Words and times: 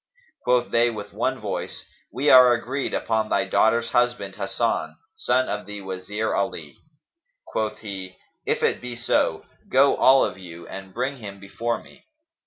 Quoth 0.43 0.71
they 0.71 0.89
with 0.89 1.13
one 1.13 1.37
voice, 1.39 1.85
"We 2.11 2.31
are 2.31 2.53
agreed 2.53 2.91
upon 2.91 3.29
thy 3.29 3.45
daughter's 3.45 3.91
husband 3.91 4.35
Hasan, 4.35 4.95
son 5.15 5.47
of 5.47 5.67
the 5.67 5.81
Wazir 5.81 6.33
Ali." 6.33 6.75
Quoth 7.45 7.77
he, 7.81 8.17
"If 8.43 8.63
it 8.63 8.81
be 8.81 8.95
so, 8.95 9.45
go 9.69 9.95
all 9.95 10.25
of 10.25 10.39
you 10.39 10.67
and 10.67 10.91
bring 10.91 11.17
him 11.17 11.39
before 11.39 11.83
me." 11.83 12.05